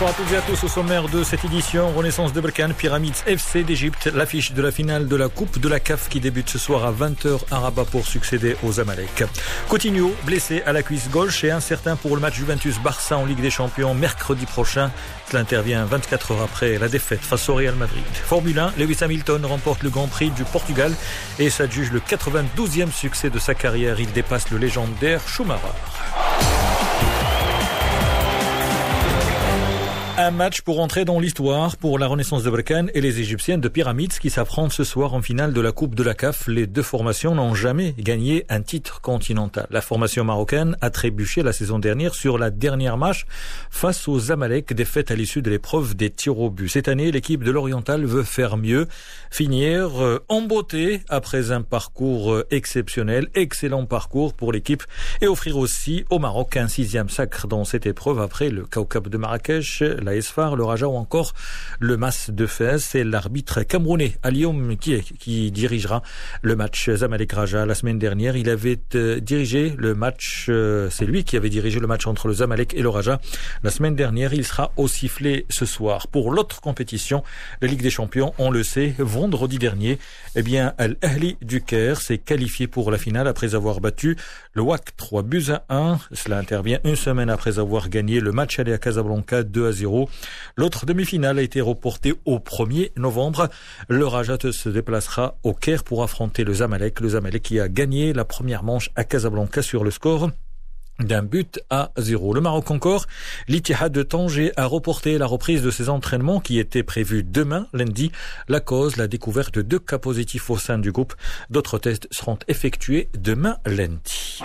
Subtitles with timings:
[0.00, 1.90] Bonsoir à toutes et à tous au sommaire de cette édition.
[1.90, 5.80] Renaissance de Berkane, Pyramides FC d'Égypte, l'affiche de la finale de la Coupe de la
[5.80, 9.24] CAF qui débute ce soir à 20h à Rabat pour succéder aux Amalek.
[9.68, 13.50] Coutinho, blessé à la cuisse gauche et incertain pour le match Juventus-Barça en Ligue des
[13.50, 14.92] Champions mercredi prochain.
[15.28, 18.04] Cela intervient 24 heures après la défaite face au Real Madrid.
[18.12, 20.94] Formule 1, Lewis Hamilton remporte le Grand Prix du Portugal
[21.40, 23.98] et s'adjuge le 92e succès de sa carrière.
[23.98, 26.17] Il dépasse le légendaire Schumacher.
[30.20, 33.68] Un match pour entrer dans l'histoire pour la Renaissance de Berkane et les Égyptiennes de
[33.68, 36.48] Pyramides qui s'affrontent ce soir en finale de la Coupe de la CAF.
[36.48, 39.68] Les deux formations n'ont jamais gagné un titre continental.
[39.70, 43.26] La formation marocaine a trébuché la saison dernière sur la dernière match
[43.70, 46.68] face aux Amalek, défaite à l'issue de l'épreuve des tirs au but.
[46.68, 48.88] Cette année, l'équipe de l'Oriental veut faire mieux,
[49.30, 54.82] finir euh, en beauté après un parcours euh, exceptionnel, excellent parcours pour l'équipe
[55.20, 59.16] et offrir aussi au Maroc un sixième sacre dans cette épreuve après le Kaukab de
[59.16, 61.34] Marrakech, la Esfar, le Raja ou encore
[61.80, 62.78] le Mas de Fès.
[62.78, 66.02] C'est l'arbitre camerounais Alioum qui, qui dirigera
[66.42, 67.66] le match Zamalek Raja.
[67.66, 71.78] La semaine dernière, il avait euh, dirigé le match, euh, c'est lui qui avait dirigé
[71.80, 73.20] le match entre le Zamalek et le Raja.
[73.62, 76.08] La semaine dernière, il sera au sifflet ce soir.
[76.08, 77.22] Pour l'autre compétition,
[77.60, 79.98] la Ligue des Champions, on le sait, vendredi dernier,
[80.36, 84.16] eh bien, Al-Ahli du Caire s'est qualifié pour la finale après avoir battu
[84.54, 85.98] le WAC 3 buts à 1.
[86.12, 89.97] Cela intervient une semaine après avoir gagné le match aller à Casablanca 2 à 0.
[90.56, 93.48] L'autre demi-finale a été reportée au 1er novembre.
[93.88, 97.00] Le Rajat se déplacera au Caire pour affronter le Zamalek.
[97.00, 100.30] Le Zamalek qui a gagné la première manche à Casablanca sur le score
[100.98, 102.34] d'un but à zéro.
[102.34, 103.06] Le Maroc encore,
[103.46, 108.10] l'Ittihad de Tanger a reporté la reprise de ses entraînements qui étaient prévus demain, lundi.
[108.48, 111.14] La cause, la découverte de deux cas positifs au sein du groupe.
[111.50, 114.40] D'autres tests seront effectués demain, lundi.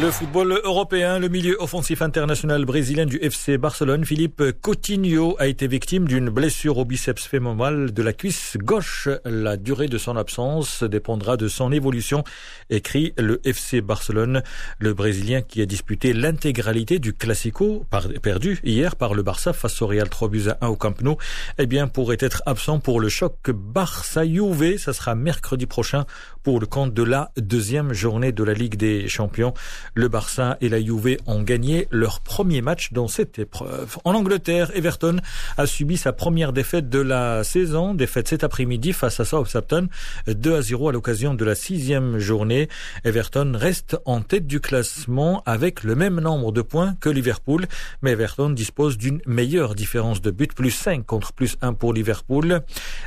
[0.00, 5.68] Le football européen, le milieu offensif international brésilien du FC Barcelone, Philippe Coutinho, a été
[5.68, 9.10] victime d'une blessure au biceps fémoral de la cuisse gauche.
[9.26, 12.24] La durée de son absence dépendra de son évolution,
[12.70, 14.42] écrit le FC Barcelone.
[14.78, 17.84] Le Brésilien qui a disputé l'intégralité du Classico,
[18.22, 21.18] perdu hier par le Barça face au Real 3 buts à 1 au Camp Nou,
[21.58, 24.78] eh bien, pourrait être absent pour le choc Barça-Juve.
[24.78, 26.06] Ça sera mercredi prochain
[26.42, 29.52] pour le compte de la deuxième journée de la Ligue des Champions.
[29.94, 33.98] Le Barça et la Juve ont gagné leur premier match dans cette épreuve.
[34.04, 35.16] En Angleterre, Everton
[35.56, 39.88] a subi sa première défaite de la saison, défaite cet après-midi face à Southampton,
[40.26, 42.68] 2 à 0 à l'occasion de la sixième journée.
[43.04, 47.66] Everton reste en tête du classement avec le même nombre de points que Liverpool,
[48.02, 52.60] mais Everton dispose d'une meilleure différence de but, plus 5 contre plus 1 pour Liverpool.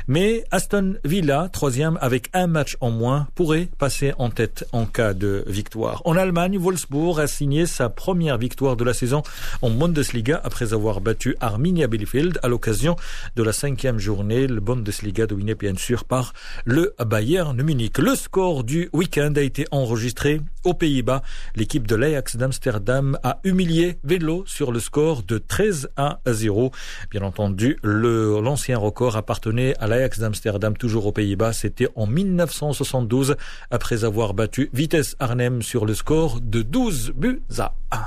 [0.08, 5.14] Mais Aston Villa, troisième avec un match en moins, pourrait passer en tête en cas
[5.14, 6.02] de victoire.
[6.04, 9.22] En Allemagne, Wolfsburg a signé sa première victoire de la saison
[9.62, 12.96] en Bundesliga après avoir battu Arminia Bielefeld à l'occasion
[13.36, 14.48] de la cinquième journée.
[14.48, 16.32] Le Bundesliga dominé bien sûr par
[16.64, 17.98] le Bayern Munich.
[17.98, 21.22] Le score du week-end a été enregistré aux Pays-Bas.
[21.54, 26.72] L'équipe de l'Ajax d'Amsterdam a humilié Vélo sur le score de 13 à 0.
[27.10, 31.52] Bien entendu, l'ancien record appartenait à l'Ajax d'Amsterdam, toujours aux Pays-Bas.
[31.52, 33.36] C'était en 1972
[33.70, 37.98] après avoir battu Vitesse Arnhem sur le score de 12 buts à 1.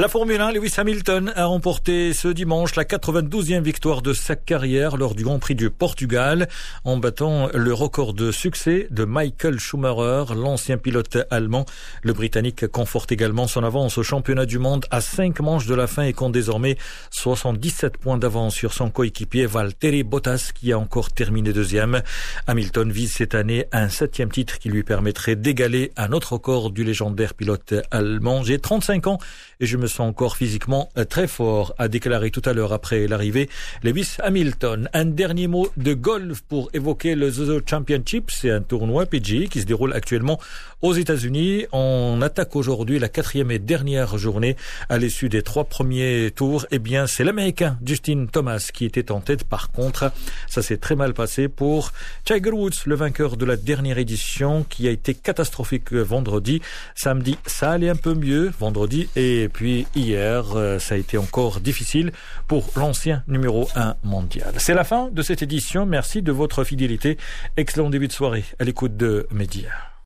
[0.00, 4.96] La Formule 1, Lewis Hamilton a remporté ce dimanche la 92e victoire de sa carrière
[4.96, 6.48] lors du Grand Prix du Portugal
[6.84, 11.66] en battant le record de succès de Michael Schumacher, l'ancien pilote allemand.
[12.02, 15.86] Le Britannique conforte également son avance au championnat du monde à 5 manches de la
[15.86, 16.78] fin et compte désormais
[17.10, 22.00] 77 points d'avance sur son coéquipier Valtteri Bottas qui a encore terminé deuxième.
[22.46, 26.84] Hamilton vise cette année un septième titre qui lui permettrait d'égaler un autre record du
[26.84, 28.42] légendaire pilote allemand.
[28.42, 29.18] J'ai 35 ans
[29.60, 33.06] et je me sens encore physiquement euh, très fort, a déclaré tout à l'heure après
[33.06, 33.48] l'arrivée
[33.82, 34.88] Lewis Hamilton.
[34.92, 38.30] Un dernier mot de golf pour évoquer le Zozo Championship.
[38.30, 40.40] C'est un tournoi PG qui se déroule actuellement
[40.82, 41.66] aux États-Unis.
[41.72, 44.56] On attaque aujourd'hui la quatrième et dernière journée
[44.88, 46.66] à l'issue des trois premiers tours.
[46.70, 49.44] Eh bien, c'est l'Américain Justin Thomas qui était en tête.
[49.44, 50.12] Par contre,
[50.48, 51.92] ça s'est très mal passé pour
[52.24, 56.62] Tiger Woods, le vainqueur de la dernière édition qui a été catastrophique vendredi.
[56.94, 61.60] Samedi, ça allait un peu mieux vendredi et puis hier, euh, ça a été encore
[61.60, 62.12] difficile
[62.46, 64.54] pour l'ancien numéro 1 mondial.
[64.58, 65.86] C'est la fin de cette édition.
[65.86, 67.18] Merci de votre fidélité.
[67.56, 69.89] Excellent début de soirée à l'écoute de Média.